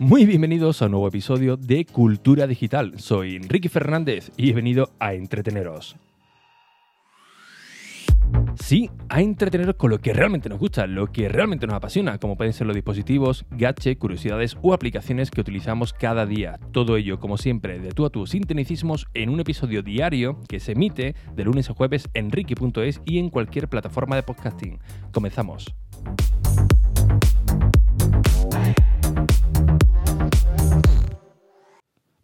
Muy 0.00 0.24
bienvenidos 0.24 0.80
a 0.80 0.86
un 0.86 0.92
nuevo 0.92 1.08
episodio 1.08 1.58
de 1.58 1.84
Cultura 1.84 2.46
Digital. 2.46 2.94
Soy 2.96 3.36
Enrique 3.36 3.68
Fernández 3.68 4.32
y 4.38 4.48
he 4.48 4.54
venido 4.54 4.88
a 4.98 5.12
entreteneros. 5.12 5.94
Sí, 8.54 8.88
a 9.10 9.20
entreteneros 9.20 9.74
con 9.74 9.90
lo 9.90 9.98
que 9.98 10.14
realmente 10.14 10.48
nos 10.48 10.58
gusta, 10.58 10.86
lo 10.86 11.12
que 11.12 11.28
realmente 11.28 11.66
nos 11.66 11.76
apasiona, 11.76 12.16
como 12.16 12.38
pueden 12.38 12.54
ser 12.54 12.66
los 12.66 12.74
dispositivos, 12.74 13.44
gadgets, 13.50 13.98
curiosidades 13.98 14.56
o 14.62 14.72
aplicaciones 14.72 15.30
que 15.30 15.42
utilizamos 15.42 15.92
cada 15.92 16.24
día. 16.24 16.58
Todo 16.72 16.96
ello, 16.96 17.20
como 17.20 17.36
siempre, 17.36 17.78
de 17.78 17.90
tú 17.90 18.06
a 18.06 18.10
tú, 18.10 18.26
sin 18.26 18.44
tecnicismos, 18.44 19.06
en 19.12 19.28
un 19.28 19.40
episodio 19.40 19.82
diario 19.82 20.40
que 20.48 20.60
se 20.60 20.72
emite 20.72 21.14
de 21.36 21.44
lunes 21.44 21.68
a 21.68 21.74
jueves 21.74 22.08
en 22.14 22.32
Ricky.es 22.32 23.02
y 23.04 23.18
en 23.18 23.28
cualquier 23.28 23.68
plataforma 23.68 24.16
de 24.16 24.22
podcasting. 24.22 24.78
Comenzamos. 25.12 25.66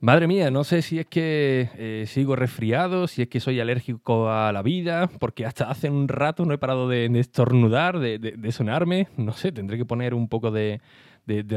Madre 0.07 0.29
mía, 0.29 0.53
no 0.53 0.63
sé 0.63 0.83
si 0.83 1.01
es 1.01 1.07
que 1.07 1.69
eh, 1.75 2.05
sigo 2.07 2.37
resfriado, 2.37 3.09
si 3.09 3.23
es 3.23 3.29
que 3.29 3.41
soy 3.41 3.59
alérgico 3.59 4.31
a 4.31 4.53
la 4.53 4.63
vida, 4.63 5.11
porque 5.19 5.45
hasta 5.45 5.69
hace 5.69 5.91
un 5.91 6.07
rato 6.07 6.45
no 6.45 6.55
he 6.55 6.59
parado 6.59 6.89
de, 6.89 7.07
estornudar, 7.19 7.99
de, 7.99 8.53
sonarme. 8.53 9.09
No 9.17 9.33
sé, 9.33 9.51
tendré 9.51 9.77
que 9.77 9.85
poner 9.85 10.15
un 10.15 10.29
poco 10.29 10.53
de, 10.53 10.81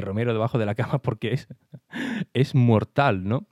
romero 0.02 0.34
debajo 0.34 0.58
de 0.58 0.66
la 0.66 0.74
cama 0.74 0.98
porque 1.04 1.34
es, 1.34 1.48
es 2.34 2.56
mortal, 2.56 3.24
¿no? 3.24 3.46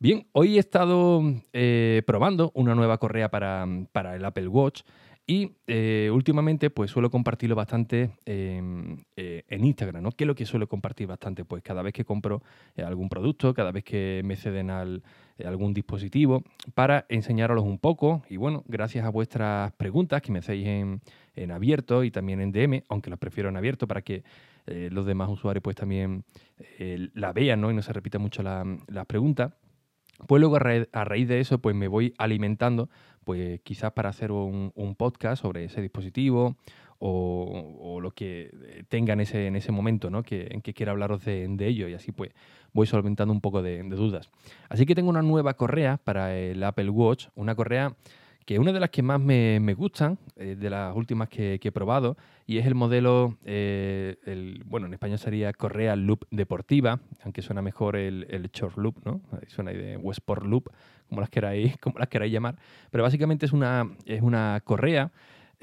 Bien, 0.00 0.26
hoy 0.32 0.56
he 0.56 0.58
estado 0.58 1.22
eh, 1.52 2.02
probando 2.04 2.50
una 2.56 2.74
nueva 2.74 2.98
correa 2.98 3.30
para, 3.30 3.64
para 3.92 4.16
el 4.16 4.24
Apple 4.24 4.48
Watch 4.48 4.82
y 5.26 5.52
eh, 5.68 6.10
últimamente, 6.12 6.68
pues 6.70 6.90
suelo 6.90 7.08
compartirlo 7.08 7.54
bastante 7.54 8.10
em, 8.24 8.96
eh, 9.16 9.44
en 9.48 9.64
Instagram, 9.64 10.02
¿no? 10.02 10.10
¿Qué 10.10 10.24
es 10.24 10.28
lo 10.28 10.34
que 10.34 10.44
suelo 10.44 10.68
compartir 10.68 11.06
bastante? 11.06 11.44
Pues 11.44 11.62
cada 11.62 11.80
vez 11.82 11.92
que 11.92 12.04
compro 12.04 12.42
eh, 12.76 12.82
algún 12.82 13.08
producto, 13.08 13.54
cada 13.54 13.70
vez 13.70 13.84
que 13.84 14.22
me 14.24 14.36
ceden 14.36 14.70
al, 14.70 15.04
algún 15.44 15.74
dispositivo, 15.74 16.42
para 16.74 17.06
enseñaros 17.08 17.62
un 17.62 17.78
poco. 17.78 18.24
Y 18.28 18.36
bueno, 18.36 18.64
gracias 18.66 19.04
a 19.04 19.10
vuestras 19.10 19.72
preguntas 19.74 20.22
que 20.22 20.32
me 20.32 20.40
hacéis 20.40 20.66
en, 20.66 21.00
en 21.36 21.52
abierto 21.52 22.02
y 22.02 22.10
también 22.10 22.40
en 22.40 22.50
DM, 22.50 22.82
aunque 22.88 23.08
las 23.08 23.18
prefiero 23.20 23.48
en 23.48 23.56
abierto 23.56 23.86
para 23.86 24.02
que 24.02 24.24
los 24.64 25.06
demás 25.06 25.28
usuarios 25.28 25.60
pues 25.60 25.74
también 25.74 26.24
la 27.14 27.32
vean, 27.32 27.60
¿no? 27.60 27.72
Y 27.72 27.74
no 27.74 27.82
se 27.82 27.92
repita 27.92 28.20
mucho 28.20 28.44
las 28.44 29.06
preguntas. 29.06 29.52
Pues 30.26 30.40
luego 30.40 30.56
a 30.56 31.04
raíz, 31.04 31.28
de 31.28 31.40
eso, 31.40 31.58
pues 31.58 31.74
me 31.74 31.88
voy 31.88 32.14
alimentando, 32.18 32.88
pues 33.24 33.60
quizás 33.62 33.92
para 33.92 34.10
hacer 34.10 34.32
un, 34.32 34.72
podcast 34.96 35.42
sobre 35.42 35.64
ese 35.64 35.80
dispositivo 35.80 36.56
o, 36.98 37.98
lo 38.00 38.12
que 38.12 38.84
tenga 38.88 39.12
en 39.12 39.20
ese, 39.20 39.46
en 39.46 39.56
ese 39.56 39.72
momento, 39.72 40.10
¿no? 40.10 40.22
Que, 40.22 40.48
en 40.50 40.60
que 40.60 40.74
quiera 40.74 40.92
hablaros 40.92 41.24
de, 41.24 41.46
ello 41.60 41.88
y 41.88 41.94
así 41.94 42.12
pues 42.12 42.32
voy 42.72 42.86
solventando 42.86 43.32
un 43.32 43.40
poco 43.40 43.62
de, 43.62 43.82
de 43.82 43.96
dudas. 43.96 44.30
Así 44.68 44.86
que 44.86 44.94
tengo 44.94 45.10
una 45.10 45.22
nueva 45.22 45.54
correa 45.54 45.98
para 46.02 46.36
el 46.36 46.62
Apple 46.62 46.90
Watch, 46.90 47.28
una 47.34 47.54
correa 47.54 47.94
que 48.44 48.58
una 48.58 48.72
de 48.72 48.80
las 48.80 48.90
que 48.90 49.02
más 49.02 49.20
me, 49.20 49.74
gustan, 49.74 50.18
eh, 50.36 50.56
de 50.58 50.70
las 50.70 50.94
últimas 50.96 51.28
que, 51.28 51.60
he 51.62 51.72
probado, 51.72 52.16
y 52.46 52.58
es 52.58 52.66
el 52.66 52.74
modelo, 52.74 53.38
eh, 53.44 54.16
el, 54.26 54.62
bueno, 54.66 54.86
en 54.86 54.94
español 54.94 55.18
sería 55.18 55.52
Correa 55.52 55.96
Loop 55.96 56.24
Deportiva, 56.30 57.00
aunque 57.22 57.42
suena 57.42 57.62
mejor 57.62 57.96
el, 57.96 58.26
el 58.30 58.50
Short 58.50 58.76
Loop, 58.76 59.04
¿no? 59.04 59.20
Suena 59.48 59.70
ahí 59.70 59.76
de 59.76 59.96
Westport 59.96 60.44
Loop, 60.44 60.70
como 61.08 61.20
las 61.20 61.30
queráis, 61.30 61.76
como 61.80 61.98
las 61.98 62.08
queráis 62.08 62.32
llamar. 62.32 62.56
Pero 62.90 63.04
básicamente 63.04 63.46
es 63.46 63.52
una, 63.52 63.88
es 64.06 64.22
una 64.22 64.60
correa 64.64 65.12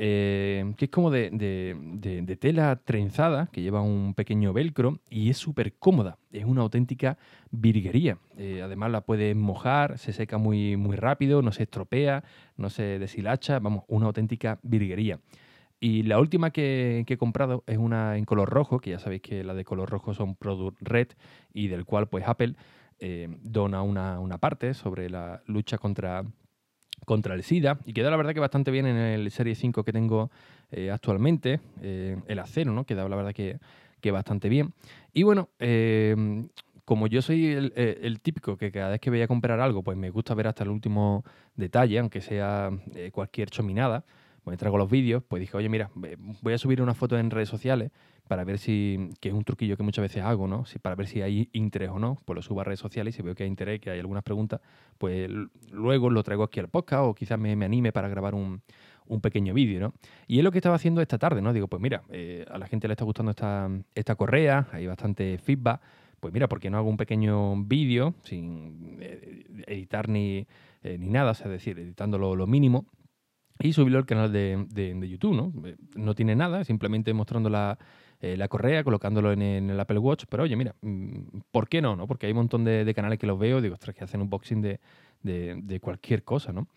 eh, 0.02 0.74
que 0.78 0.86
es 0.86 0.92
como 0.92 1.12
de, 1.12 2.38
tela 2.40 2.78
trenzada, 2.78 3.50
que 3.52 3.62
lleva 3.62 3.82
un 3.82 4.14
pequeño 4.14 4.54
velcro 4.54 5.02
y 5.10 5.30
es 5.30 5.38
súper 5.38 5.74
cómoda. 5.74 6.18
Es 6.32 6.46
una 6.46 6.62
auténtica 6.62 7.18
virguería. 7.52 8.18
Eh, 8.38 8.62
además 8.64 8.92
la 8.92 9.02
puedes 9.02 9.36
mojar, 9.36 9.98
se 9.98 10.14
seca 10.14 10.38
muy, 10.38 10.78
muy 10.78 10.96
rápido, 10.96 11.42
no 11.42 11.52
se 11.52 11.64
estropea, 11.64 12.24
no 12.56 12.70
se 12.70 12.98
deshilacha. 12.98 13.60
Vamos, 13.60 13.84
una 13.90 14.06
auténtica 14.06 14.58
virguería. 14.64 15.20
Y 15.82 16.04
la 16.04 16.18
última 16.20 16.52
que, 16.52 17.04
he 17.06 17.18
comprado 17.18 17.66
es 17.68 17.78
una 17.78 18.18
en 18.18 18.24
color 18.24 18.50
rojo, 18.50 18.80
que 18.80 18.92
ya 18.92 19.00
sabéis 19.00 19.22
que 19.22 19.44
las 19.44 19.58
de 19.58 19.66
color 19.66 19.90
rojo 19.90 20.14
son 20.14 20.36
Product 20.36 20.78
Red 20.80 21.10
y 21.54 21.68
del 21.68 21.84
cual 21.84 22.08
pues 22.08 22.26
Apple 22.26 22.56
eh, 23.00 23.28
dona 23.42 23.82
una, 23.82 24.22
una 24.22 24.38
parte 24.38 24.74
sobre 24.74 25.10
la 25.10 25.44
lucha 25.46 25.78
contra 25.78 26.24
contra 27.10 27.34
el 27.34 27.42
SIDA 27.42 27.80
y 27.88 27.94
queda 27.94 28.12
la 28.12 28.18
verdad 28.18 28.36
que 28.36 28.40
bastante 28.40 28.70
bien 28.70 28.86
en 28.86 28.96
el 28.96 29.32
Serie 29.32 29.56
5 29.56 29.84
que 29.84 29.92
tengo 29.92 30.30
eh, 30.72 30.92
actualmente, 30.92 31.60
eh, 31.82 32.16
el 32.28 32.38
acero, 32.38 32.72
¿no? 32.72 32.84
Queda 32.84 33.10
la 33.10 33.16
verdad 33.16 33.34
que, 33.34 33.58
que 34.00 34.12
bastante 34.12 34.48
bien. 34.48 34.74
Y 35.12 35.24
bueno, 35.24 35.50
eh, 35.58 36.16
como 36.86 37.08
yo 37.08 37.24
soy 37.24 37.48
el, 37.48 38.20
típico 38.22 38.58
que 38.58 38.72
cada 38.72 38.92
vez 38.92 39.00
que 39.00 39.10
voy 39.10 39.24
a 39.24 39.28
comprar 39.28 39.60
algo, 39.60 39.82
pues 39.82 39.98
me 39.98 40.12
gusta 40.12 40.36
ver 40.36 40.46
hasta 40.46 40.64
el 40.64 40.70
último 40.70 41.24
detalle, 41.56 41.98
aunque 41.98 42.22
sea 42.22 42.70
cualquier 43.12 43.50
chominada, 43.50 44.04
pues 44.44 44.60
traigo 44.60 44.78
los 44.78 44.92
vídeos, 44.92 45.24
pues 45.28 45.40
dije, 45.40 45.58
oye, 45.58 45.68
mira, 45.68 45.90
voy 46.44 46.54
a 46.54 46.60
subir 46.60 46.80
una 46.80 46.94
foto 46.94 47.18
en 47.18 47.32
redes 47.32 47.50
sociales 47.50 47.90
para 48.30 48.44
ver 48.44 48.60
si, 48.60 49.10
que 49.20 49.30
es 49.30 49.34
un 49.34 49.44
truquillo 49.44 49.76
que 49.76 49.82
muchas 49.82 50.04
veces 50.04 50.22
hago, 50.22 50.48
¿no? 50.48 50.64
Si, 50.64 50.78
para 50.78 50.96
ver 50.96 51.08
si 51.08 51.24
hay 51.24 51.50
interés 51.52 51.90
o 51.90 51.98
no, 51.98 52.16
pues 52.26 52.36
lo 52.36 52.44
subo 52.44 52.62
a 52.62 52.64
redes 52.64 52.80
sociales 52.80 53.16
y 53.16 53.18
si 53.18 53.24
veo 53.24 53.34
que 53.34 53.42
hay 53.42 53.50
interés, 53.50 53.82
que 53.82 53.90
hay 53.90 54.00
algunas 54.00 54.24
preguntas, 54.24 54.62
pues 55.00 55.28
luego 55.72 56.12
lo 56.12 56.22
traigo 56.22 56.44
aquí 56.44 56.60
al 56.60 56.68
podcast 56.68 57.06
o 57.06 57.16
quizás 57.16 57.40
me, 57.40 57.54
anime 57.54 57.92
para 57.92 58.08
grabar 58.08 58.36
un, 58.36 58.62
pequeño 59.24 59.56
vídeo, 59.56 59.80
¿no? 59.80 59.94
Y 60.28 60.38
es 60.38 60.44
lo 60.44 60.52
que 60.52 60.60
estaba 60.60 60.76
haciendo 60.76 61.02
esta 61.02 61.18
tarde, 61.18 61.42
¿no? 61.42 61.54
Digo, 61.54 61.68
pues 61.68 61.82
mira, 61.82 62.04
eh, 62.10 62.46
a 62.52 62.60
la 62.60 62.68
gente 62.68 62.88
le 62.88 62.94
está 62.94 63.04
gustando 63.04 63.32
esta, 63.32 63.68
esta 63.96 64.14
correa, 64.14 64.68
hay 64.74 64.86
bastante 64.86 65.40
feedback, 65.40 65.82
pues 66.20 66.32
mira, 66.32 66.48
¿por 66.48 66.60
qué 66.60 66.70
no 66.70 66.78
hago 66.78 66.88
un 66.88 66.98
pequeño 66.98 67.56
vídeo 67.64 68.14
sin 68.22 69.00
eh, 69.02 69.44
editar 69.66 70.08
ni, 70.08 70.46
eh, 70.84 71.00
ni 71.00 71.10
nada? 71.10 71.32
O 71.32 71.34
sea, 71.34 71.48
es 71.48 71.54
decir, 71.54 71.80
editándolo 71.80 72.36
lo 72.36 72.46
mínimo 72.46 72.86
y 73.58 73.74
subirlo 73.74 73.98
al 73.98 74.06
canal 74.06 74.32
de, 74.32 74.68
de 74.70 75.10
YouTube, 75.10 75.34
¿no? 75.34 75.52
No 75.96 76.14
tiene 76.14 76.36
nada, 76.36 76.64
simplemente 76.64 77.12
mostrando 77.12 77.50
la 77.50 77.80
eh, 78.22 78.36
la 78.36 78.50
correa, 78.50 78.84
colocándolo 78.84 79.32
en, 79.32 79.42
el 79.42 79.80
Apple 79.80 79.98
Watch. 79.98 80.26
Pero 80.28 80.44
oye, 80.44 80.58
mira, 80.58 80.76
mm, 80.82 81.40
¿por 81.52 81.70
qué 81.70 81.82
no? 81.82 81.96
no? 81.96 82.06
Porque 82.06 82.26
hay 82.26 82.34
un 82.34 82.40
montón 82.40 82.66
de, 82.66 82.92
canales 82.94 83.18
que 83.18 83.26
los 83.26 83.40
veo, 83.40 83.62
digo, 83.62 83.76
ostras, 83.76 83.96
que 83.96 84.04
hacen 84.04 84.22
unboxing 84.22 84.62
de, 84.62 84.80
de, 85.24 85.80
cualquier 85.80 86.24
cosa, 86.24 86.52
¿no? 86.52 86.68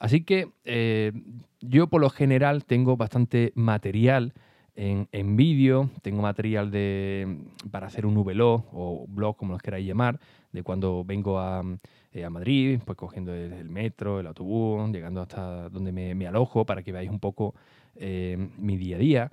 Así 0.00 0.24
que 0.24 0.48
eh, 0.64 1.12
yo 1.60 1.86
por 1.86 2.00
lo 2.00 2.10
general 2.10 2.64
tengo 2.64 2.96
bastante 2.96 3.52
material 3.54 4.32
en, 4.74 5.06
en 5.12 5.36
vídeo, 5.36 5.90
tengo 6.02 6.22
material 6.22 6.72
de, 6.72 7.38
para 7.70 7.86
hacer 7.86 8.04
un 8.04 8.14
VLO 8.14 8.64
o 8.72 9.06
blog, 9.06 9.36
como 9.36 9.52
los 9.52 9.62
queráis 9.62 9.86
llamar, 9.86 10.18
de 10.50 10.64
cuando 10.64 11.04
vengo 11.04 11.38
a, 11.38 11.62
eh, 12.12 12.24
a 12.24 12.30
Madrid, 12.30 12.80
pues 12.84 12.96
cogiendo 12.98 13.32
el, 13.32 13.68
metro, 13.68 14.18
el 14.18 14.26
autobús, 14.26 14.90
llegando 14.90 15.20
hasta 15.20 15.68
donde 15.68 15.92
me 15.92 16.26
alojo 16.26 16.64
para 16.64 16.82
que 16.82 16.90
veáis 16.90 17.10
un 17.10 17.20
poco 17.20 17.54
mi 17.94 18.76
día 18.76 18.96
a 18.96 18.98
día. 18.98 19.30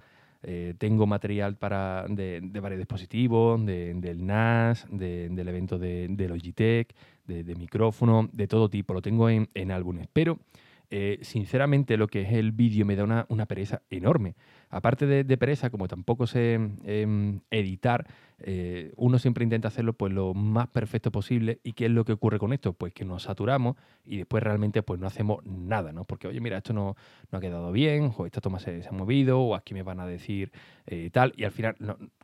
Eh, 0.50 0.76
tengo 0.78 1.06
material 1.06 1.58
para, 1.58 2.06
de, 2.08 2.40
varios 2.62 2.78
dispositivos, 2.80 3.66
del 3.66 4.26
NAS, 4.26 4.88
del 4.90 5.46
evento 5.46 5.78
de, 5.78 6.26
Logitech, 6.30 6.96
de, 7.26 7.56
micrófono, 7.56 8.30
de 8.32 8.48
todo 8.48 8.70
tipo. 8.70 8.94
Lo 8.94 9.02
tengo 9.02 9.30
en, 9.30 9.50
en 9.54 9.72
álbumes. 9.72 10.08
Pero 10.14 10.40
eh, 10.90 11.20
sinceramente 11.22 11.98
lo 11.98 12.08
que 12.08 12.22
es 12.22 12.32
el 12.32 12.54
vídeo 12.54 12.86
me 12.86 12.96
da 12.96 13.04
una, 13.04 13.26
una 13.28 13.46
pereza 13.46 13.82
enorme. 13.90 14.36
Aparte 14.70 15.06
de, 15.06 15.38
pereza, 15.38 15.70
como 15.70 15.88
tampoco 15.88 16.28
sé 16.28 16.60
em, 16.84 17.40
editar, 17.52 18.06
eh, 18.40 18.92
uno 18.98 19.18
siempre 19.18 19.44
intenta 19.44 19.70
hacerlo 19.70 19.94
pues 19.94 20.12
lo 20.14 20.34
más 20.34 20.68
perfecto 20.68 21.12
posible. 21.12 21.60
¿Y 21.64 21.74
qué 21.74 21.86
es 21.86 21.92
lo 21.92 22.04
que 22.06 22.14
ocurre 22.14 22.38
con 22.38 22.54
esto? 22.54 22.74
Pues 22.74 22.94
que 22.94 23.06
nos 23.06 23.24
saturamos 23.24 23.78
y 24.06 24.18
después 24.18 24.44
realmente 24.44 24.84
pues 24.84 25.00
no 25.00 25.08
hacemos 25.08 25.46
nada, 25.46 25.92
¿no? 25.92 26.04
Porque, 26.06 26.28
oye, 26.28 26.42
mira, 26.42 26.58
esto 26.58 26.74
no, 26.74 26.96
no 27.32 27.38
ha 27.38 27.42
quedado 27.42 27.72
bien, 27.72 28.14
o 28.18 28.26
esta 28.26 28.42
toma 28.42 28.60
se, 28.60 28.84
ha 28.88 28.92
movido, 28.92 29.40
o 29.40 29.56
aquí 29.56 29.74
me 29.74 29.84
van 29.84 30.00
a 30.00 30.06
decir 30.06 30.52
eh, 30.86 31.10
tal, 31.12 31.34
y 31.38 31.46
al 31.46 31.52
final 31.52 31.76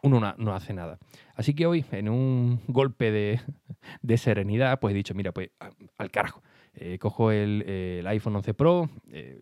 uno 0.02 0.36
no, 0.38 0.54
hace 0.54 0.74
nada. 0.74 1.00
Así 1.36 1.54
que 1.54 1.66
hoy, 1.66 1.86
en 1.92 2.10
un 2.10 2.62
golpe 2.68 3.12
de, 3.12 3.40
de 4.02 4.18
serenidad, 4.18 4.80
pues 4.80 4.94
he 4.94 4.96
dicho, 4.96 5.14
mira, 5.16 5.32
pues 5.32 5.50
al 5.98 6.12
carajo 6.12 6.42
eh, 6.76 6.98
cojo 6.98 7.32
el, 7.32 8.04
iPhone 8.08 8.36
11 8.36 8.54
Pro, 8.56 8.90
eh, 9.12 9.40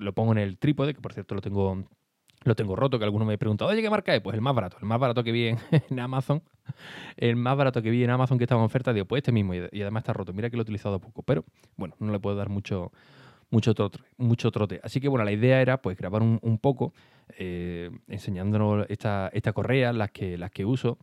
lo 0.00 0.12
pongo 0.12 0.32
en 0.32 0.38
el 0.38 0.58
trípode, 0.58 0.94
que 0.94 1.00
por 1.00 1.12
cierto 1.12 1.34
lo 1.34 1.40
tengo, 1.40 1.84
lo 2.44 2.54
tengo 2.54 2.74
roto, 2.74 2.98
que 2.98 3.04
alguno 3.04 3.24
me 3.24 3.34
ha 3.34 3.38
preguntado, 3.38 3.70
oye, 3.70 3.82
¿qué 3.82 3.90
marca 3.90 4.14
es? 4.14 4.20
Pues 4.20 4.34
el 4.34 4.40
más 4.40 4.54
barato, 4.54 4.76
el 4.80 4.86
más 4.86 4.98
barato 4.98 5.22
que 5.22 5.32
vi 5.32 5.48
en, 5.48 5.58
Amazon, 6.00 6.42
el 7.16 7.36
más 7.36 7.56
barato 7.56 7.82
que 7.82 7.90
vi 7.90 8.02
en 8.02 8.10
Amazon 8.10 8.38
que 8.38 8.44
estaba 8.44 8.60
en 8.60 8.66
oferta, 8.66 8.92
digo, 8.92 9.06
pues 9.06 9.20
este 9.20 9.32
mismo, 9.32 9.54
y, 9.54 9.58
además 9.82 10.02
está 10.02 10.12
roto, 10.12 10.32
mira 10.32 10.50
que 10.50 10.56
lo 10.56 10.62
he 10.62 10.64
utilizado 10.64 10.98
poco, 11.00 11.22
pero 11.22 11.44
bueno, 11.76 11.94
no 11.98 12.12
le 12.12 12.18
puedo 12.18 12.36
dar 12.36 12.48
mucho, 12.48 12.92
mucho, 13.50 13.74
trote, 13.74 13.98
mucho 14.16 14.50
trote. 14.50 14.80
Así 14.82 15.00
que 15.00 15.08
bueno, 15.08 15.24
la 15.24 15.32
idea 15.32 15.60
era 15.60 15.82
pues 15.82 15.96
grabar 15.96 16.22
un, 16.22 16.58
poco 16.58 16.92
enseñándonos 17.36 18.86
esta, 18.88 19.30
esta 19.32 19.52
correa, 19.52 19.92
las 19.92 20.10
que, 20.10 20.38
las 20.38 20.50
que 20.50 20.64
uso, 20.64 20.98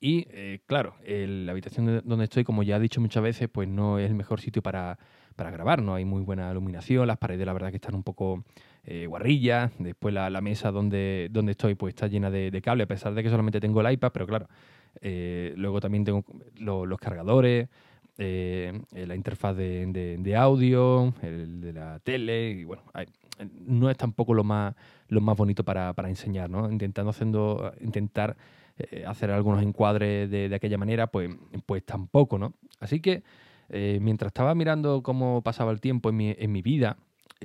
y 0.00 0.26
eh, 0.30 0.60
claro, 0.66 0.94
la 1.06 1.52
habitación 1.52 2.02
donde 2.04 2.24
estoy, 2.24 2.44
como 2.44 2.62
ya 2.62 2.76
he 2.76 2.80
dicho 2.80 3.00
muchas 3.00 3.22
veces, 3.22 3.48
pues 3.50 3.68
no 3.68 3.98
es 3.98 4.08
el 4.08 4.14
mejor 4.14 4.40
sitio 4.40 4.62
para, 4.62 4.98
grabar, 5.36 5.82
no 5.82 5.94
hay 5.94 6.04
muy 6.04 6.22
buena 6.22 6.50
iluminación, 6.50 7.06
las 7.06 7.16
paredes 7.16 7.46
la 7.46 7.52
verdad 7.52 7.70
que 7.70 7.76
están 7.76 7.94
un 7.94 8.02
poco 8.02 8.44
eh, 8.84 9.06
guarrillas, 9.06 9.72
después 9.78 10.12
la, 10.12 10.40
mesa 10.40 10.70
donde, 10.70 11.28
donde 11.30 11.52
estoy 11.52 11.74
pues 11.74 11.94
está 11.94 12.08
llena 12.08 12.30
de, 12.30 12.50
de 12.50 12.60
cable, 12.60 12.84
a 12.84 12.86
pesar 12.86 13.14
de 13.14 13.22
que 13.22 13.30
solamente 13.30 13.58
tengo 13.60 13.80
el 13.80 13.92
iPad, 13.92 14.10
pero 14.12 14.26
claro, 14.26 14.48
eh, 15.00 15.54
luego 15.56 15.80
también 15.80 16.04
tengo 16.04 16.24
los 16.58 16.98
cargadores, 16.98 17.68
eh, 18.18 18.82
la 18.92 19.14
interfaz 19.14 19.56
de, 19.56 20.34
audio, 20.36 21.14
el 21.22 21.60
de 21.60 21.72
la 21.72 21.98
tele, 22.00 22.50
y 22.50 22.64
bueno, 22.64 22.82
no 23.66 23.90
es 23.90 23.96
tampoco 23.96 24.34
lo 24.34 24.44
más, 24.44 24.74
lo 25.08 25.20
más 25.20 25.36
bonito 25.36 25.64
para, 25.64 25.94
enseñar, 26.06 26.50
¿no? 26.50 26.70
Intentando 26.70 27.10
haciendo, 27.10 27.72
intentar 27.80 28.36
hacer 29.06 29.30
algunos 29.30 29.62
encuadres 29.62 30.30
de, 30.30 30.54
aquella 30.54 30.78
manera, 30.78 31.08
pues, 31.08 31.30
pues 31.66 31.84
tampoco, 31.84 32.38
¿no? 32.38 32.54
Así 32.78 33.00
que 33.00 33.22
mientras 34.00 34.30
estaba 34.30 34.54
mirando 34.54 35.02
cómo 35.02 35.42
pasaba 35.42 35.70
el 35.70 35.80
tiempo 35.80 36.08
en 36.08 36.16
mi, 36.16 36.34
en 36.36 36.50
mi 36.50 36.60
vida, 36.60 36.96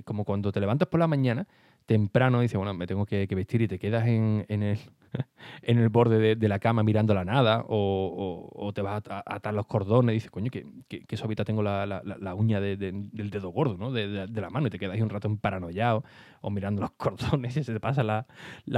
como 0.03 0.25
cuando 0.25 0.51
te 0.51 0.59
levantas 0.59 0.87
por 0.87 0.99
la 0.99 1.07
mañana, 1.07 1.47
temprano, 1.85 2.41
dices, 2.41 2.57
bueno, 2.57 2.73
me 2.73 2.87
tengo 2.87 3.05
que, 3.05 3.27
vestir 3.27 3.61
y 3.61 3.67
te 3.67 3.77
quedas 3.77 4.07
en, 4.07 4.45
el, 4.49 4.79
en 5.61 5.77
el 5.77 5.89
borde 5.89 6.35
de, 6.35 6.47
la 6.47 6.59
cama 6.59 6.83
mirando 6.83 7.13
la 7.13 7.25
nada, 7.25 7.63
o, 7.67 8.71
te 8.73 8.81
vas 8.81 9.03
a, 9.09 9.23
atar 9.25 9.53
los 9.53 9.67
cordones 9.67 10.13
y 10.13 10.15
dices, 10.15 10.31
coño, 10.31 10.49
que, 10.51 10.65
que, 10.87 11.17
suavita 11.17 11.45
tengo 11.45 11.61
la, 11.63 12.35
uña 12.35 12.59
del 12.59 13.29
dedo 13.29 13.49
gordo, 13.49 13.77
¿no? 13.77 13.91
De, 13.91 14.27
la 14.27 14.49
mano, 14.49 14.67
y 14.67 14.69
te 14.69 14.79
quedas 14.79 14.95
ahí 14.95 15.01
un 15.01 15.09
rato 15.09 15.27
en 15.27 15.37
paranoiado, 15.37 16.03
o 16.41 16.49
mirando 16.49 16.81
los 16.81 16.91
cordones 16.97 17.55
y 17.57 17.63
se 17.63 17.73
te 17.73 17.79
pasa 17.79 18.03
la, 18.03 18.25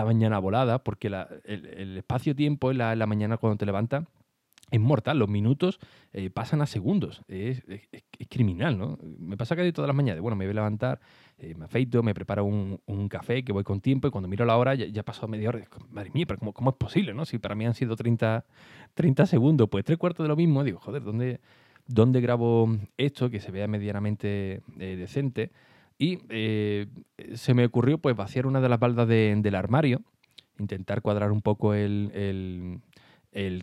mañana 0.05 0.39
volada, 0.39 0.83
porque 0.83 1.07
el, 1.07 1.97
espacio-tiempo 1.97 2.71
en 2.71 2.77
la, 2.79 3.07
mañana 3.07 3.37
cuando 3.37 3.57
te 3.57 3.65
levantas 3.65 4.05
es 4.69 4.79
mortal, 4.79 5.19
los 5.19 5.29
minutos 5.29 5.79
eh, 6.11 6.29
pasan 6.29 6.61
a 6.61 6.65
segundos, 6.65 7.23
es, 7.27 7.63
criminal, 8.29 8.77
¿no? 8.77 8.97
Me 9.19 9.37
pasa 9.37 9.55
casi 9.55 9.71
todas 9.71 9.87
las 9.87 9.95
mañanas, 9.95 10.21
bueno, 10.21 10.35
me 10.35 10.45
voy 10.45 10.51
a 10.51 10.55
levantar, 10.55 10.99
eh, 11.37 11.55
me 11.55 11.65
afeito, 11.65 12.03
me 12.03 12.13
preparo 12.13 12.43
un, 12.43 13.09
café, 13.09 13.43
que 13.43 13.53
voy 13.53 13.63
con 13.63 13.79
tiempo, 13.79 14.07
y 14.07 14.11
cuando 14.11 14.27
miro 14.27 14.43
la 14.45 14.57
hora 14.57 14.75
ya, 14.75 14.85
ya 14.87 15.03
pasado 15.03 15.29
media 15.29 15.49
hora, 15.49 15.61
madre 15.89 16.11
mía, 16.13 16.25
pero 16.27 16.51
¿cómo, 16.51 16.71
es 16.71 16.75
posible, 16.75 17.13
no? 17.13 17.25
Si 17.25 17.37
para 17.37 17.55
mí 17.55 17.65
han 17.65 17.73
sido 17.73 17.95
30, 17.95 18.45
30 18.93 19.25
segundos, 19.25 19.69
pues 19.69 19.85
tres 19.85 19.97
cuartos 19.97 20.25
de 20.25 20.27
lo 20.27 20.35
mismo, 20.35 20.63
digo, 20.63 20.79
joder, 20.79 21.03
¿dónde, 21.03 21.39
dónde 21.87 22.19
grabo 22.19 22.69
esto 22.97 23.29
que 23.29 23.39
se 23.39 23.51
vea 23.51 23.67
medianamente 23.67 24.61
eh, 24.79 24.95
decente? 24.97 25.51
Y 25.99 26.19
se 27.33 27.53
me 27.55 27.65
ocurrió 27.65 27.97
pues 27.97 28.15
vaciar 28.15 28.45
una 28.45 28.61
de 28.61 28.69
las 28.69 28.79
baldas 28.79 29.07
del 29.07 29.55
armario, 29.55 30.03
intentar 30.59 31.01
cuadrar 31.01 31.31
un 31.31 31.41
poco 31.41 31.73
el 31.73 32.81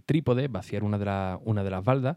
trípode, 0.04 0.48
vaciar 0.48 0.84
una 0.84 0.98
de, 0.98 1.38
una 1.44 1.64
de 1.64 1.70
las 1.70 1.84
baldas 1.84 2.16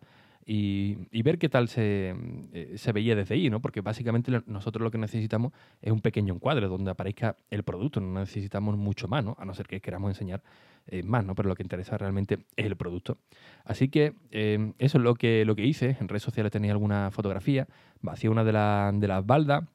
y, 0.49 1.21
ver 1.23 1.37
qué 1.37 1.49
tal 1.49 1.67
se, 1.67 2.15
eh, 2.53 2.73
se, 2.77 2.91
veía 2.93 3.17
desde 3.17 3.35
ahí, 3.35 3.49
¿no? 3.49 3.59
Porque 3.61 3.81
básicamente 3.81 4.31
nosotros 4.45 4.81
lo 4.81 4.91
que 4.91 4.97
necesitamos 4.97 5.51
es 5.81 5.91
un 5.91 5.99
pequeño 5.99 6.33
encuadre 6.33 6.67
donde 6.67 6.89
aparezca 6.89 7.35
el 7.49 7.63
producto, 7.63 7.99
no 7.99 8.21
necesitamos 8.21 8.77
mucho 8.77 9.09
más, 9.09 9.25
¿no? 9.25 9.35
A 9.39 9.43
no 9.43 9.53
ser 9.53 9.67
que 9.67 9.81
queramos 9.81 10.09
enseñar 10.09 10.41
eh, 10.87 11.03
más, 11.03 11.25
¿no? 11.25 11.35
Pero 11.35 11.49
lo 11.49 11.55
que 11.55 11.63
interesa 11.63 11.97
realmente 11.97 12.39
es 12.55 12.65
el 12.65 12.77
producto. 12.77 13.17
Así 13.65 13.89
que 13.89 14.13
eh, 14.31 14.71
eso 14.79 14.97
es 14.97 15.03
lo 15.03 15.15
que, 15.15 15.43
lo 15.43 15.53
que 15.53 15.65
hice. 15.65 15.97
En 15.99 16.07
redes 16.07 16.23
sociales 16.23 16.49
tenía 16.49 16.71
alguna 16.71 17.11
fotografía, 17.11 17.67
vacié 17.99 18.29
una 18.29 18.45
de, 18.45 18.53
de 18.99 19.07
las 19.09 19.25
baldas, 19.25 19.65